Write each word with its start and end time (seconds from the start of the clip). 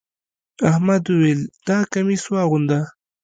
احمد 0.71 1.03
وويل: 1.13 1.41
دا 1.67 1.77
کميس 1.91 2.23
واغونده. 2.31 2.79